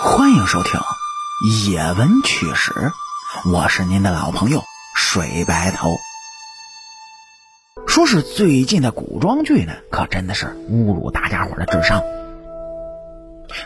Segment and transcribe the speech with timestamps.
[0.00, 0.80] 欢迎收听
[1.70, 2.72] 《野闻趣史》，
[3.52, 4.62] 我是您的老朋友
[4.96, 5.96] 水白头。
[7.86, 12.02] 说是最近的古装剧呢，可真的是侮辱大家伙的智商。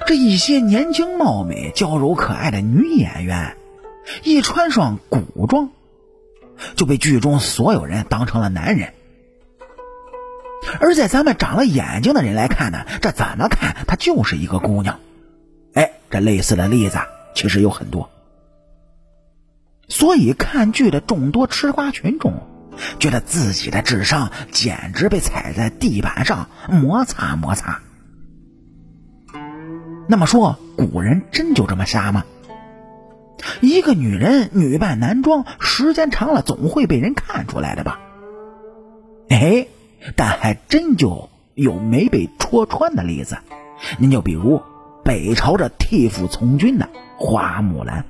[0.06, 3.56] 这一些年轻貌美、娇柔可爱的女演员，
[4.24, 5.70] 一穿上古装，
[6.74, 8.94] 就被剧中所有人当成了男人。
[10.80, 14.98] 而在咱们长了眼睛的人来看呢，这怎么看她就是一个姑娘。
[15.76, 16.98] 哎，这类似的例子
[17.34, 18.08] 其实有很多，
[19.88, 22.42] 所以看剧的众多吃瓜群众
[22.98, 27.82] 觉得自己的智商简直被踩在地板上摩擦摩擦。
[30.08, 32.24] 那么说，古人真就这么瞎吗？
[33.60, 38.00] 一个女人女扮男装，时间长了总会被人看出来的吧？
[39.28, 39.66] 哎，
[40.16, 43.36] 但还真就有没被戳穿的例子，
[43.98, 44.62] 您就比如。
[45.06, 48.04] 北朝着替父从军的花木兰，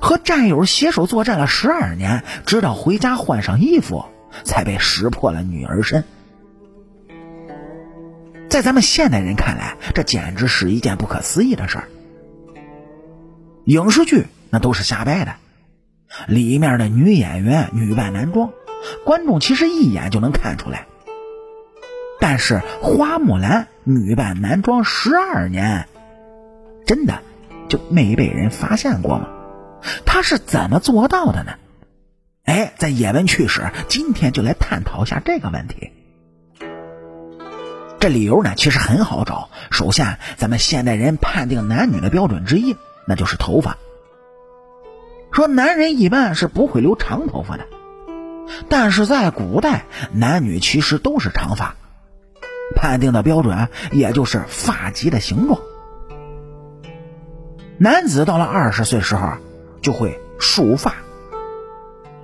[0.00, 4.06] 和战友携手作战了十二年，直到回家换上衣服，
[4.44, 6.04] 才被识破了女儿身。
[8.48, 11.88] 在咱们现代人看来，这简直是一件不可思议的事儿。
[13.66, 15.34] 影视剧那都是瞎掰的，
[16.28, 18.52] 里面的女演员女扮男装，
[19.04, 20.86] 观众其实一眼就能看出来。
[22.20, 25.86] 但是花木兰女扮男装十二年，
[26.86, 27.20] 真的
[27.68, 29.28] 就没被人发现过吗？
[30.04, 31.52] 她是怎么做到的呢？
[32.44, 35.92] 哎，在野闻趣史，今天就来探讨一下这个问题。
[37.98, 39.50] 这理由呢，其实很好找。
[39.70, 43.76] 首先，咱们现代人判定男女的标准之一，那就是头发。
[45.32, 47.66] 说男人一般是不会留长头发的，
[48.68, 51.74] 但是在古代，男女其实都是长发。
[52.74, 55.60] 判定的标准也就是发髻的形状。
[57.78, 59.34] 男子到了二十岁时候
[59.82, 60.94] 就会束发，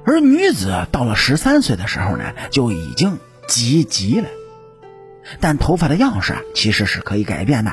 [0.04, 4.28] 而女子到了十三岁的时候呢就已经及笄了。
[5.40, 7.72] 但头发的样式其实是可以改变的。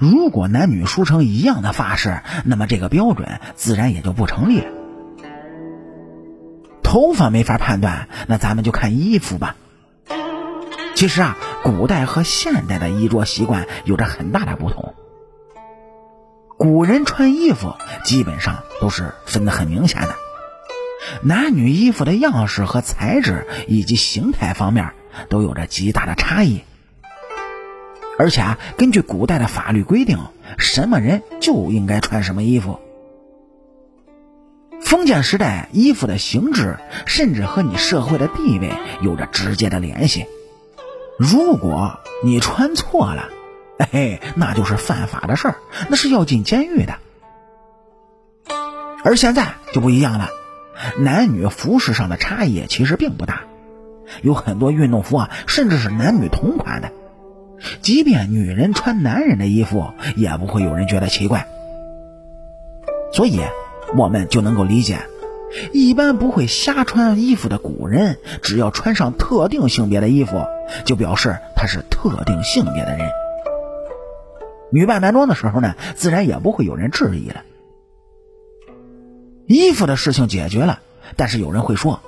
[0.00, 4.66] 如果男女梳成一样的发式，那么这个标准自然也就不成立了。
[6.82, 9.54] 头发没法判断，那咱们就看衣服吧。
[10.98, 14.96] 其实啊，古代和现代的衣着习惯有着很大的不同。
[16.56, 20.16] 古人穿衣服基本上都是分得很明显的，
[21.22, 24.90] 男女衣服的样式和材质以及形态方面
[25.28, 26.64] 都有着极大的差异。
[28.18, 30.18] 而且啊，根据古代的法律规定，
[30.58, 32.80] 什么人就应该穿什么衣服。
[34.80, 36.76] 封建时代衣服的形制
[37.06, 40.26] 甚至和你社会的地位有着直接的联系。
[41.18, 43.28] 如果你穿错了，
[43.78, 45.56] 哎，那就是犯法的事儿，
[45.88, 46.94] 那是要进监狱的。
[49.04, 50.30] 而现在就不一样了，
[50.98, 53.42] 男女服饰上的差异其实并不大，
[54.22, 56.92] 有很多运动服啊，甚至是男女同款的，
[57.82, 61.48] 即便女人穿男人的衣服，也不会有人觉得奇怪。
[63.12, 63.40] 所以，
[63.96, 65.00] 我们就能够理解。
[65.72, 70.44] 一般不会瞎穿衣服的古人，只要穿上特定性别的衣服，
[70.84, 73.08] 就表示他是特定性别的人。
[74.70, 77.42] 女扮男装的时候呢，自然也不会有人质疑了。
[79.46, 80.80] 衣服的事情解决了，
[81.16, 82.00] 但是有人会说，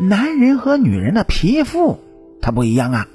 [0.00, 2.00] 男人和女人的皮肤
[2.42, 3.08] 它不一样啊，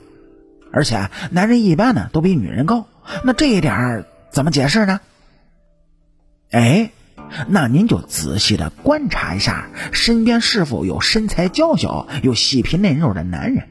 [0.71, 2.87] 而且男人一般呢都比女人高，
[3.23, 5.01] 那这一点怎么解释呢？
[6.51, 6.91] 哎。
[7.47, 13.67] 那您就仔细的观察一下，身边是否有身材娇小又细皮嫩肉的男人。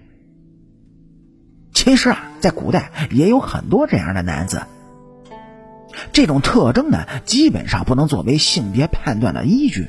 [1.72, 4.62] 其实啊，在古代也有很多这样的男子。
[6.12, 9.88] 这种特征呢，基本上不能作为性别判断的依据。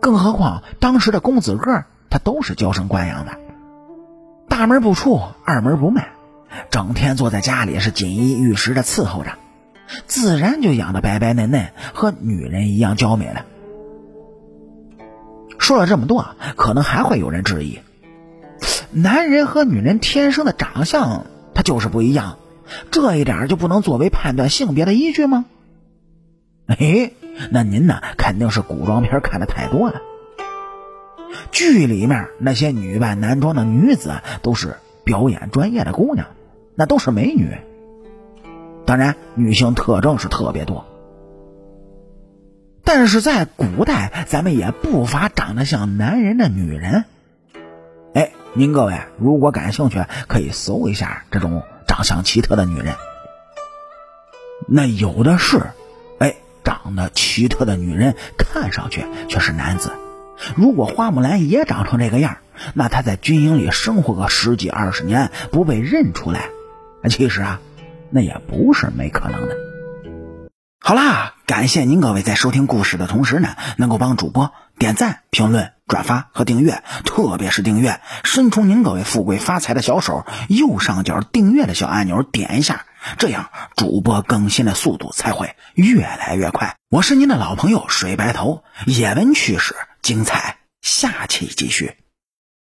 [0.00, 3.38] 更何况当时的公子哥，他都是娇生惯养的，
[4.48, 6.10] 大门不出，二门不迈，
[6.70, 9.32] 整天坐在家里是锦衣玉食的伺候着。
[10.06, 13.44] 自然就养得白白嫩嫩，和女人一样娇美了。
[15.58, 17.80] 说了这么多，可能还会有人质疑：
[18.90, 22.38] 男人和女人天生的长相，它就是不一样，
[22.90, 25.46] 这一点就不能作为判断性别的依据吗？
[26.66, 27.12] 哎，
[27.50, 28.00] 那您呢？
[28.16, 30.02] 肯定是古装片看的太多了。
[31.50, 36.26] 剧里面那些女扮男装的女子，都是表演专业的姑娘，
[36.74, 37.56] 那都是美女。
[38.86, 40.86] 当然，女性特征是特别多，
[42.84, 47.04] 但是在古代，咱们也不乏长得像男人的女人。
[48.14, 52.94] 哎，您各位如果感兴趣，可以搜一下这种长相奇特的女人。
[54.68, 55.60] 那有的是，
[56.20, 59.90] 哎，长得奇特的女人，看上去却是男子。
[60.54, 62.36] 如果花木兰也长成这个样，
[62.72, 66.50] 那她在军营里生活个十几二十年不被认出来，
[67.10, 67.60] 其实啊，
[68.10, 69.56] 那也不是没可能的。
[70.80, 82.86] 好啦，感谢您各位在收听故事的同时呢，能够帮主播点赞、评论、转发和订阅，特别是订阅，伸出您各位富贵发财的小手，右上角订阅的小按钮点一下。
[83.18, 86.76] 这样，主播更新的速度才会越来越快。
[86.88, 91.96] 我是您的老朋友水白头，野闻趣事精彩，下期继续。